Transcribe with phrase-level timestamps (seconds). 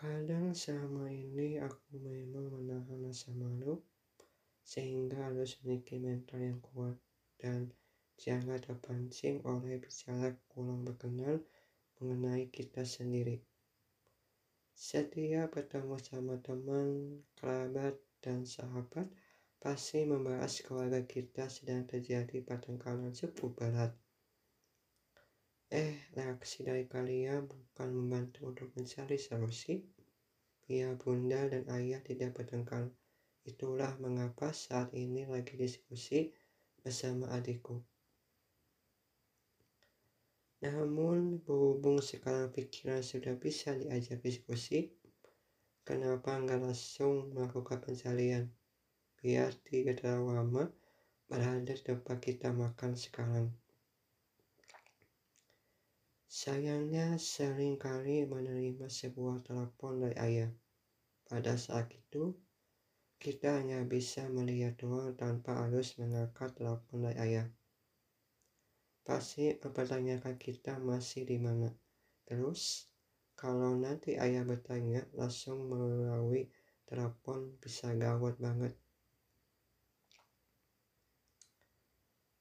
[0.00, 3.84] Kadang selama ini aku memang menahan rasa malu
[4.64, 6.96] sehingga harus memiliki mental yang kuat
[7.36, 7.68] dan
[8.16, 11.44] jangan terpancing oleh bicara kurang berkenan
[12.00, 13.44] mengenai kita sendiri.
[14.72, 19.04] Setiap bertemu sama teman, kerabat, dan sahabat
[19.60, 23.92] pasti membahas keluarga kita sedang terjadi pertengkaran cukup berat.
[25.70, 29.78] Eh, reaksi dari kalian bukan membantu untuk mencari solusi.
[30.66, 32.90] Biar bunda dan ayah tidak bertengkar.
[33.46, 36.34] Itulah mengapa saat ini lagi diskusi
[36.82, 37.86] bersama adikku.
[40.66, 44.90] Namun, berhubung sekarang pikiran sudah bisa diajak diskusi,
[45.86, 48.50] kenapa nggak langsung melakukan pencarian?
[49.22, 50.64] Biar tidak terlalu lama
[51.30, 53.54] berada tempat kita makan sekarang.
[56.30, 60.50] Sayangnya sering kali menerima sebuah telepon dari ayah.
[61.26, 62.38] Pada saat itu,
[63.18, 67.50] kita hanya bisa melihat doang tanpa harus mengangkat telepon dari ayah.
[69.02, 71.66] Pasti mempertanyakan kita masih di mana.
[72.22, 72.86] Terus,
[73.34, 76.46] kalau nanti ayah bertanya langsung melalui
[76.86, 78.78] telepon bisa gawat banget.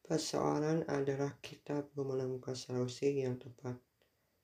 [0.10, 3.78] Persoalan adalah kita belum menemukan solusi yang tepat,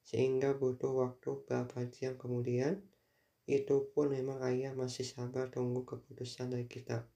[0.06, 2.86] sehingga butuh waktu beberapa jam kemudian,
[3.50, 7.10] itu pun memang ayah masih sabar tunggu keputusan dari kita.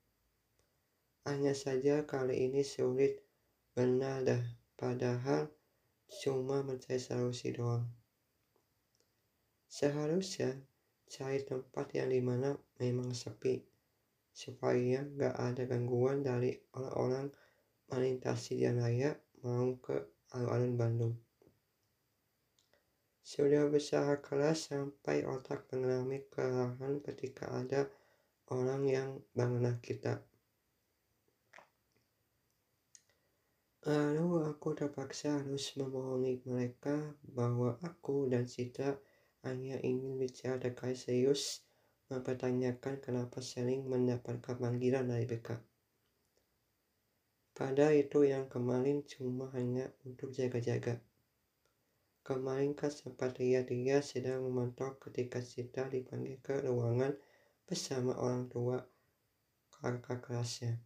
[1.29, 3.21] Hanya saja kali ini sulit,
[3.77, 4.41] benar dah,
[4.73, 5.53] padahal
[6.25, 7.85] cuma mencari solusi doang.
[9.69, 10.57] Seharusnya
[11.05, 13.61] cari tempat yang di mana memang sepi,
[14.33, 17.29] supaya nggak ada gangguan dari orang-orang
[17.89, 19.97] melintasi jalan raya mau ke
[20.33, 21.13] alun-alun Bandung.
[23.25, 27.85] Sudah berusaha keras sampai otak mengalami kelelahan ketika ada
[28.49, 30.25] orang yang mengenal kita.
[33.85, 38.97] Lalu aku terpaksa harus membohongi mereka bahwa aku dan Citra
[39.47, 41.63] hanya ingin bicara terkait serius
[42.11, 45.68] mempertanyakan kenapa sering mendapatkan panggilan dari BK.
[47.59, 50.95] Pada itu yang kemarin cuma hanya untuk jaga-jaga.
[52.23, 53.67] Kemarin kan sempat dia
[53.99, 57.19] sedang memantau ketika Sita dipanggil ke ruangan
[57.67, 58.79] bersama orang tua
[59.75, 60.79] kakak kelasnya.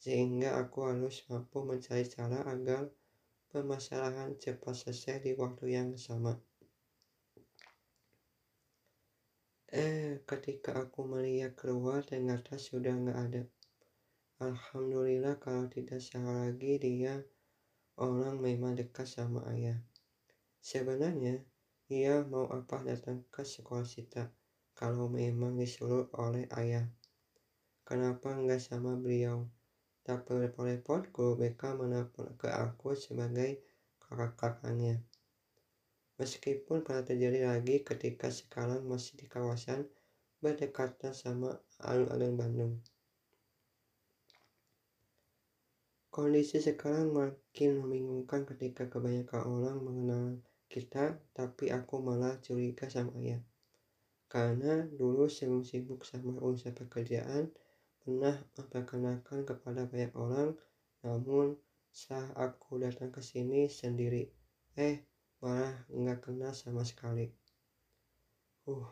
[0.00, 2.88] Sehingga aku harus mampu mencari cara agar
[3.52, 6.40] permasalahan cepat selesai di waktu yang sama.
[9.68, 13.44] Eh, ketika aku melihat keluar ternyata sudah nggak ada.
[14.42, 17.22] Alhamdulillah kalau tidak salah lagi dia
[17.94, 19.78] orang memang dekat sama ayah.
[20.58, 21.46] Sebenarnya
[21.86, 24.34] ia mau apa datang ke sekolah Sita
[24.74, 26.90] kalau memang disuruh oleh ayah.
[27.86, 29.46] Kenapa enggak sama beliau?
[30.02, 33.62] Tak repot-repot guru BK menelpon ke aku sebagai
[34.02, 35.06] kakak-kakaknya.
[36.18, 39.86] Meskipun pernah terjadi lagi ketika sekarang masih di kawasan
[40.42, 42.74] berdekatan sama alun-alun Bandung.
[46.12, 50.24] Kondisi sekarang makin membingungkan ketika kebanyakan orang mengenal
[50.68, 53.40] kita, tapi aku malah curiga sama ayah.
[54.28, 57.48] Karena dulu sebelum sibuk sama urusan pekerjaan,
[58.04, 60.52] pernah memperkenalkan kepada banyak orang,
[61.00, 61.56] namun
[61.88, 64.28] saat aku datang ke sini sendiri,
[64.76, 65.08] eh
[65.40, 67.32] malah nggak kenal sama sekali.
[68.68, 68.84] Uh,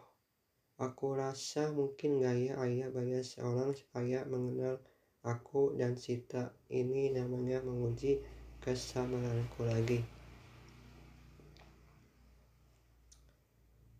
[0.81, 4.81] aku rasa mungkin gaya ayah banyak seorang supaya mengenal
[5.21, 8.25] Aku dan Sita ini namanya menguji
[8.65, 10.01] kesabaranku lagi.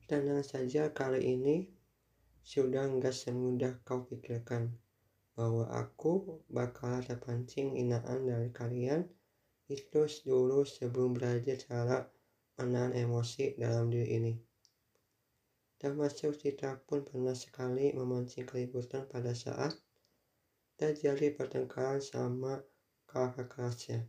[0.09, 1.69] Tenang saja kali ini
[2.41, 4.73] sudah nggak semudah kau pikirkan
[5.37, 9.05] bahwa aku bakal terpancing inaan dari kalian
[9.69, 11.99] itu dulu sebelum belajar cara
[12.59, 14.35] menahan emosi dalam diri ini.
[15.81, 19.77] Termasuk Citra pun pernah sekali memancing keributan pada saat
[20.81, 22.65] terjadi pertengkaran sama
[23.05, 24.09] kakak kelasnya.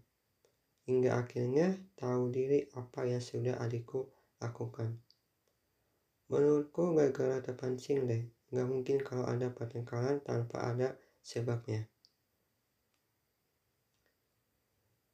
[0.87, 4.07] Hingga akhirnya tahu diri apa yang sudah adikku
[4.39, 4.95] lakukan.
[6.31, 8.23] Menurutku gara-gara terpancing deh.
[8.55, 11.91] Gak mungkin kalau ada pertengkaran tanpa ada sebabnya.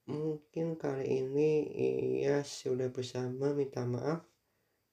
[0.08, 1.50] Mungkin kali ini
[2.22, 4.24] ia sudah bersama minta maaf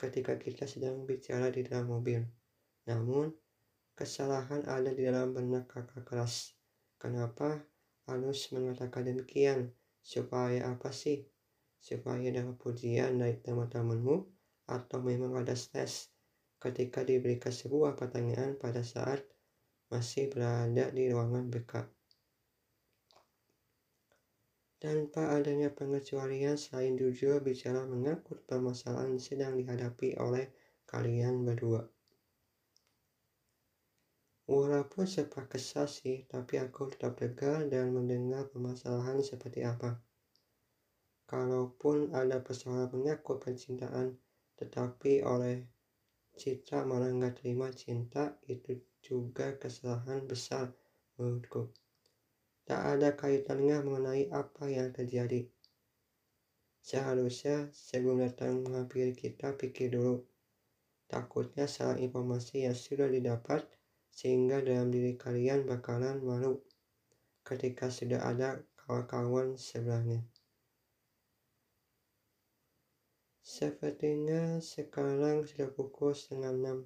[0.00, 2.24] ketika kita sedang bicara di dalam mobil.
[2.90, 3.30] Namun,
[3.94, 6.54] kesalahan ada di dalam benak kakak kelas.
[6.98, 7.62] Kenapa
[8.10, 9.74] harus mengatakan demikian?
[10.04, 11.24] Supaya apa sih?
[11.80, 14.26] Supaya dapat pujian dari teman-temanmu?
[14.68, 16.14] Atau memang ada stres?
[16.64, 19.20] ketika diberikan sebuah pertanyaan pada saat
[19.92, 21.84] masih berada di ruangan BK.
[24.80, 30.48] Tanpa adanya pengecualian selain jujur bicara mengangkut permasalahan sedang dihadapi oleh
[30.88, 31.84] kalian berdua.
[34.44, 39.96] Walaupun sempat kesal sih, tapi aku tetap tegar dan mendengar permasalahan seperti apa.
[41.24, 44.12] Kalaupun ada persoalan menyangkut percintaan,
[44.60, 45.64] tetapi oleh
[46.34, 50.68] Citra malah nggak terima cinta, itu juga kesalahan besar
[51.16, 51.70] menurutku.
[52.68, 55.46] Tak ada kaitannya mengenai apa yang terjadi.
[56.84, 60.20] Seharusnya sebelum datang menghampiri kita pikir dulu.
[61.08, 63.64] Takutnya salah informasi yang sudah didapat
[64.14, 66.62] sehingga dalam diri kalian bakalan malu
[67.42, 70.22] ketika sudah ada kawan-kawan sebelahnya.
[73.44, 76.78] Sepertinya sekarang sudah pukul setengah enam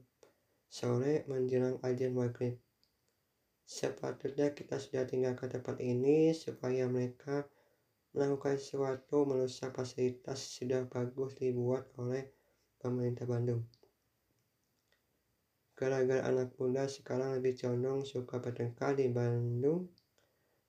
[0.66, 2.58] sore menjelang ajan maghrib.
[3.68, 7.46] Sepatutnya kita sudah tinggalkan tempat ini supaya mereka
[8.16, 12.26] melakukan sesuatu merusak fasilitas sudah bagus dibuat oleh
[12.80, 13.62] pemerintah Bandung.
[15.78, 19.86] Gara-gara anak muda sekarang lebih condong suka bertengkar di Bandung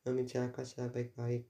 [0.06, 1.50] membicarakan secara baik-baik.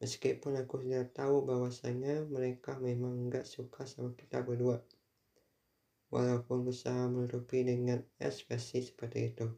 [0.00, 4.80] Meskipun aku sudah tahu bahwasanya mereka memang nggak suka sama kita berdua.
[6.08, 9.52] Walaupun berusaha menutupi dengan ekspresi seperti itu.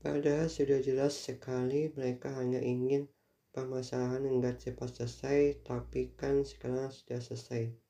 [0.00, 3.12] Padahal sudah jelas sekali mereka hanya ingin
[3.52, 7.85] permasalahan enggak cepat selesai, tapi kan sekarang sudah selesai.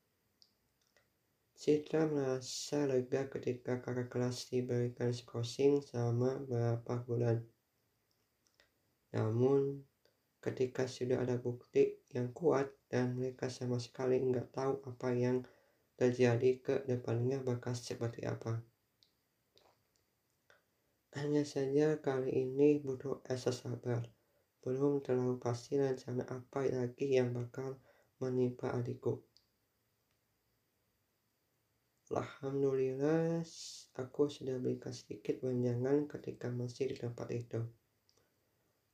[1.56, 7.41] Citra merasa lega ketika kakak kelas diberikan skorsing selama beberapa bulan.
[9.17, 9.81] Namun,
[10.44, 15.41] ketika sudah ada bukti yang kuat dan mereka sama sekali nggak tahu apa yang
[15.97, 18.61] terjadi ke depannya bakal seperti apa.
[21.17, 24.05] Hanya saja kali ini butuh asa sabar.
[24.61, 27.81] Belum terlalu pasti rencana apa lagi yang bakal
[28.20, 29.25] menimpa adikku.
[32.06, 33.43] Alhamdulillah
[33.99, 37.67] aku sudah berikan sedikit wejangan ketika masih di tempat itu.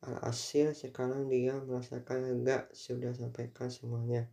[0.00, 4.32] Alhasil sekarang dia merasakan lega sudah sampaikan semuanya.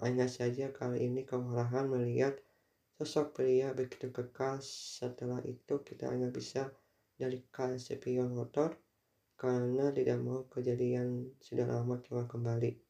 [0.00, 2.40] Hanya saja kali ini kemarahan melihat
[2.96, 6.72] sosok pria begitu kekal setelah itu kita hanya bisa
[7.20, 7.44] dari
[7.76, 8.80] spion motor
[9.36, 12.80] karena tidak mau kejadian sudah lama telah kembali.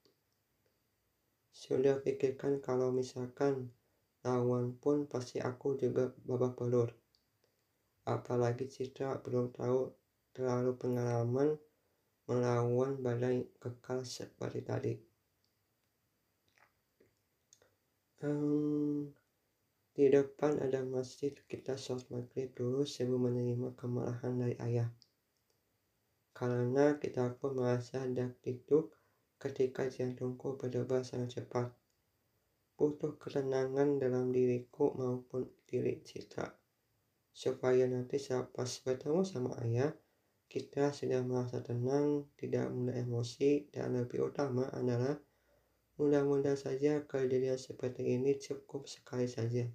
[1.51, 3.75] Sudah pikirkan kalau misalkan
[4.25, 6.89] lawan pun pasti aku juga babak belur.
[8.09, 9.93] Apalagi Citra belum tahu
[10.33, 11.61] terlalu pengalaman
[12.25, 14.95] melawan badai kekal seperti tadi.
[18.25, 19.13] Um,
[19.93, 24.89] di depan ada masjid kita sholat maghrib dulu sebelum menerima kemarahan dari ayah.
[26.33, 28.41] Karena kita pun merasa dak
[29.39, 31.69] ketika jantungku berdebar sangat cepat
[32.75, 36.51] butuh ketenangan dalam diriku maupun diri Citra
[37.35, 38.23] supaya nanti
[38.55, 39.91] pas bertemu sama ayah
[40.55, 45.19] kita sudah merasa tenang, tidak mudah emosi, dan lebih utama adalah
[45.99, 49.67] mudah-mudahan saja kejadian seperti ini cukup sekali saja.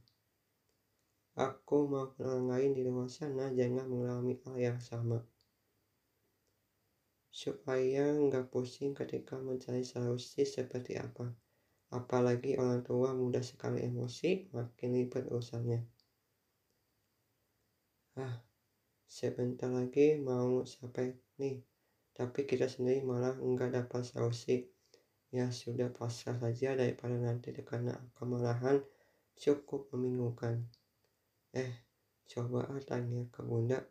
[1.36, 5.20] Aku maupun orang lain di luar sana jangan mengalami hal yang sama.
[7.28, 11.28] Supaya nggak pusing ketika mencari solusi seperti apa.
[11.90, 15.82] Apalagi orang tua mudah sekali emosi, makin ribet urusannya.
[18.14, 18.46] Ah,
[19.10, 21.66] sebentar lagi mau sampai nih,
[22.14, 24.70] tapi kita sendiri malah enggak dapat solusi.
[25.34, 28.86] Ya sudah pasrah saja daripada nanti karena kemarahan
[29.34, 30.70] cukup membingungkan.
[31.54, 31.74] Eh,
[32.30, 33.82] coba tanya ke bunda,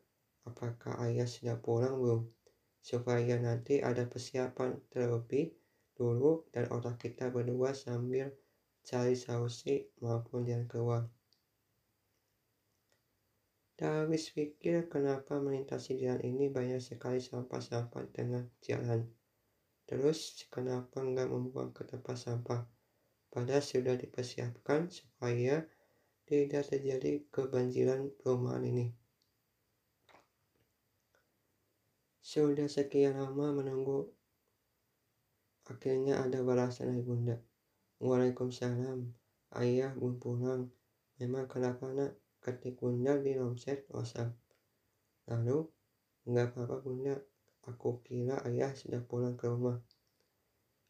[0.46, 2.30] apakah ayah sudah pulang belum?
[2.78, 5.50] Supaya nanti ada persiapan terlebih
[5.98, 8.30] dulu dan otak kita berdua sambil
[8.86, 11.02] cari solusi maupun jalan keluar.
[13.78, 19.06] Habis pikir kenapa melintasi jalan ini banyak sekali sampah-sampah di tengah jalan.
[19.86, 22.66] Terus kenapa nggak membuang ke tempat sampah?
[23.30, 25.62] Padahal sudah dipersiapkan supaya
[26.26, 28.86] tidak terjadi kebanjiran perumahan ini.
[32.18, 34.17] Sudah sekian lama menunggu
[35.68, 37.36] Akhirnya ada balasan dari bunda.
[38.00, 39.04] Waalaikumsalam.
[39.52, 40.72] Ayah belum pulang.
[41.20, 42.16] Memang kenapa nak?
[42.40, 44.32] Ketik bunda di romset WhatsApp.
[45.28, 45.68] Lalu,
[46.24, 47.14] nggak apa-apa bunda.
[47.68, 49.76] Aku kira ayah sudah pulang ke rumah.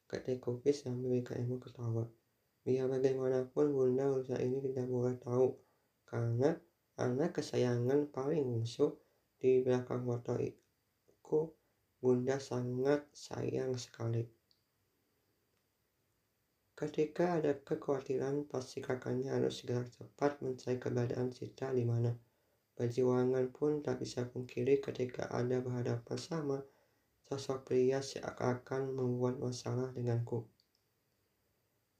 [0.06, 2.06] Ketik kupis sambil ibu ketawa.
[2.62, 5.56] Biar bagaimanapun bunda bocah ini tidak boleh tahu
[6.04, 6.54] karena
[7.00, 8.94] anak kesayangan paling bungsu
[9.40, 11.40] di belakang foto itu
[11.98, 14.37] bunda sangat sayang sekali.
[16.78, 22.14] Ketika ada kekhawatiran, pasti kakaknya harus segera cepat mencari keberadaan Citra di mana.
[22.78, 26.62] Perjuangan pun tak bisa pungkiri ketika ada berhadapan sama
[27.26, 30.46] sosok pria seakan-akan membuat masalah denganku.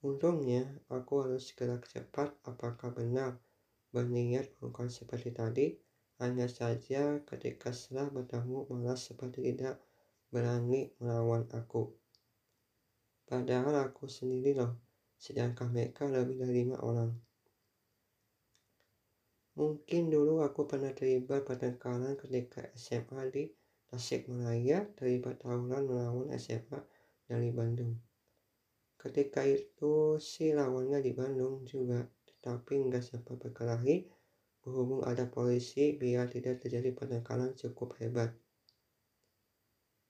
[0.06, 3.35] Untungnya, aku harus segera cepat apakah benar
[3.90, 5.66] berniat melakukan seperti tadi.
[6.23, 9.82] Hanya saja ketika setelah bertemu malah seperti tidak
[10.30, 11.99] berani melawan aku.
[13.28, 14.80] Padahal aku sendiri loh,
[15.20, 17.12] sedangkan mereka lebih dari lima orang.
[19.58, 23.52] Mungkin dulu aku pernah terlibat pertengkaran ketika SMA di
[23.92, 26.80] Tasikmalaya, terlibat tawuran melawan SMA
[27.28, 28.00] dari Bandung.
[28.97, 34.08] Ketika itu si lawannya di Bandung juga, tetapi nggak sempat berkelahi
[34.62, 38.30] berhubung ada polisi biar tidak terjadi pertengkaran cukup hebat.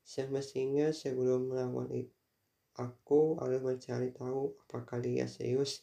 [0.05, 2.18] Semestinya sebelum melawan itu,
[2.79, 5.83] Aku harus mencari tahu apakah dia serius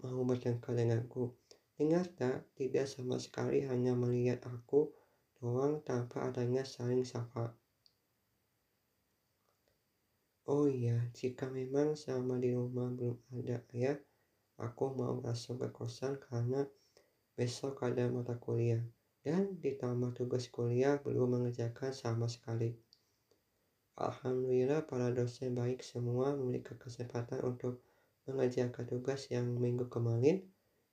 [0.00, 1.36] mau bertengkar denganku.
[1.76, 4.88] Ternyata tidak sama sekali hanya melihat aku
[5.36, 7.52] doang tanpa adanya saling sapa.
[10.48, 13.98] Oh iya, jika memang selama di rumah belum ada ayah,
[14.58, 16.66] aku mau langsung ke kosan karena
[17.38, 18.82] besok ada mata kuliah.
[19.22, 22.74] Dan ditambah tugas kuliah belum mengerjakan sama sekali.
[24.02, 27.86] Alhamdulillah para dosen baik semua memiliki kesempatan untuk
[28.26, 30.42] mengerjakan tugas yang minggu kemarin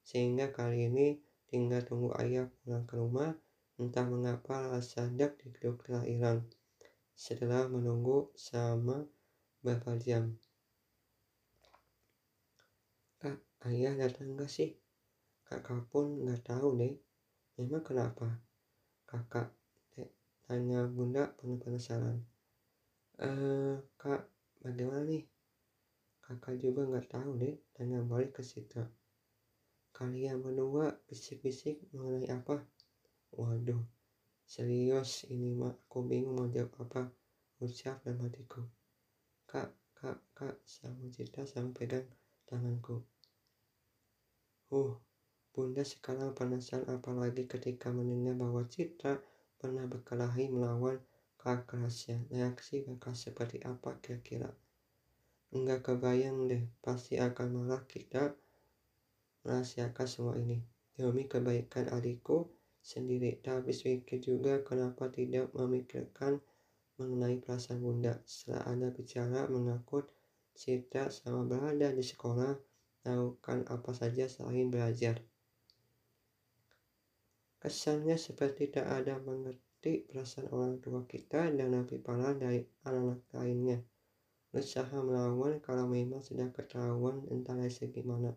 [0.06, 1.18] sehingga kali ini
[1.50, 3.34] tinggal tunggu ayah pulang ke rumah
[3.82, 6.46] entah mengapa rasa dak di telah hilang.
[7.18, 9.10] Setelah menunggu selama
[9.66, 10.38] beberapa jam.
[13.18, 13.42] Kak
[13.74, 14.78] ayah datang gak sih?
[15.50, 16.94] Kakak pun nggak tahu deh.
[17.58, 18.38] Memang kenapa?
[19.10, 19.50] Kakak
[20.46, 22.22] tanya bunda penuh penasaran
[23.20, 24.22] eh kak
[24.64, 25.24] bagaimana nih?
[26.24, 28.86] Kakak juga nggak tahu deh tanya balik ke Citra
[30.00, 32.64] kalian berdua bisik-bisik mengenai apa?
[33.36, 33.84] Waduh
[34.48, 35.76] serius ini mak.
[35.92, 37.12] Aku bingung mau jawab apa.
[37.60, 38.64] Ucap dan hatiku.
[39.44, 42.08] Kak kak kak sama Citra sama pegang
[42.48, 43.04] tanganku.
[44.72, 44.96] Uh
[45.52, 49.20] Bunda sekarang penasaran apalagi ketika mendengar bahwa Citra
[49.60, 51.04] pernah berkelahi melawan
[51.40, 54.52] kerasnya reaksi bakal seperti apa kira-kira?
[55.56, 58.36] Enggak kebayang deh pasti akan malah kita
[59.42, 60.60] merahasiakan semua ini.
[61.00, 62.52] Demi kebaikan adikku
[62.84, 63.40] sendiri.
[63.40, 66.44] Tapi pikir juga kenapa tidak memikirkan
[67.00, 68.20] mengenai perasaan bunda.
[68.28, 70.12] Setelah anda bicara mengakut
[70.54, 72.52] cerita sama berada di sekolah
[73.08, 75.24] lakukan apa saja selain belajar.
[77.64, 83.24] Kesannya seperti tak ada mengerti mengerti perasaan orang tua kita dan lebih parah dari anak-anak
[83.32, 83.80] lainnya.
[84.52, 88.36] Usaha melawan kalau memang sudah ketahuan entah dari segi mana.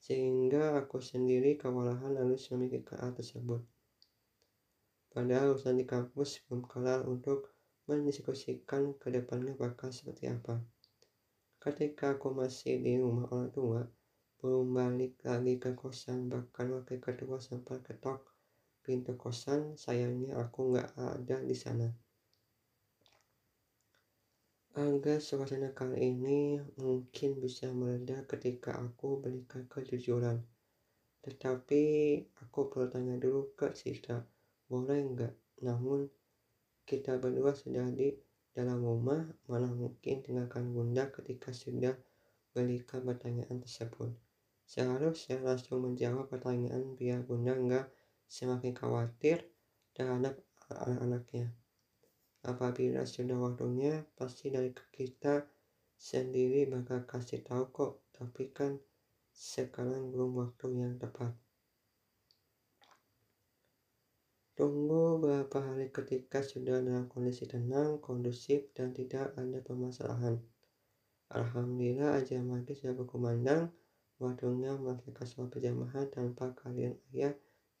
[0.00, 3.60] Sehingga aku sendiri kewalahan harus memikirkan hal tersebut.
[5.12, 7.52] Padahal urusan di kampus belum kelar untuk
[7.84, 10.64] mendiskusikan ke depannya bakal seperti apa.
[11.60, 13.84] Ketika aku masih di rumah orang tua,
[14.40, 18.31] belum balik lagi ke kosan bahkan wakil kedua sempat ketok
[18.82, 21.88] pintu kosan, sayangnya aku nggak ada di sana.
[24.72, 30.42] Agar suasana kali ini mungkin bisa mereda ketika aku berikan kejujuran.
[31.22, 31.82] Tetapi
[32.42, 34.18] aku perlu dulu ke Citra,
[34.66, 35.34] boleh nggak?
[35.62, 36.10] Namun
[36.82, 38.10] kita berdua sudah di
[38.50, 41.94] dalam rumah, mana mungkin tinggalkan bunda ketika sudah
[42.50, 44.12] berikan pertanyaan tersebut.
[44.64, 47.86] Seharusnya langsung menjawab pertanyaan biar bunda nggak
[48.32, 49.44] semakin khawatir
[49.92, 50.40] terhadap
[50.72, 51.52] anak-anaknya.
[52.48, 55.44] Apabila sudah waktunya, pasti dari kita
[56.00, 58.80] sendiri bakal kasih tahu kok, tapi kan
[59.36, 61.36] sekarang belum waktu yang tepat.
[64.56, 70.40] Tunggu beberapa hari ketika sudah dalam kondisi tenang, kondusif, dan tidak ada permasalahan.
[71.32, 73.72] Alhamdulillah aja maghrib sudah berkumandang,
[74.20, 77.32] waktunya melaksanakan sholat berjamaah tanpa kalian ayah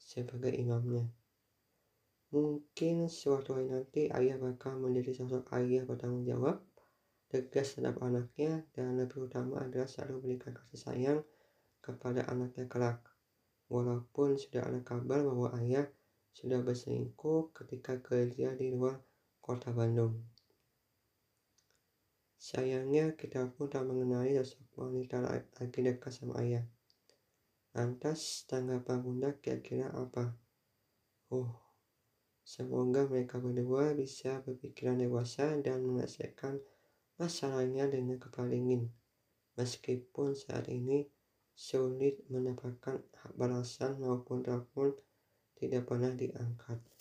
[0.02, 1.06] sebagai imamnya.
[2.32, 6.64] Mungkin suatu hari nanti ayah bakal menjadi sosok ayah bertanggung jawab,
[7.28, 11.20] tegas terhadap anaknya, dan lebih utama adalah selalu berikan kasih sayang
[11.84, 13.04] kepada anaknya kelak.
[13.68, 15.84] Walaupun sudah ada kabar bahwa ayah
[16.32, 18.96] sudah berselingkuh ketika kerja di luar
[19.44, 20.24] kota Bandung.
[22.40, 26.64] Sayangnya kita pun tak mengenali sosok wanita lagi dekat sama ayah.
[27.72, 30.36] Lantas tanggapan bunda kira-kira apa?
[31.32, 31.56] Oh,
[32.44, 36.60] semoga mereka berdua bisa berpikiran dewasa dan menyelesaikan
[37.16, 38.52] masalahnya dengan kepala.
[39.56, 41.08] Meskipun saat ini
[41.56, 43.00] sulit mendapatkan
[43.40, 44.92] balasan maupun telepon
[45.56, 46.91] tidak pernah diangkat.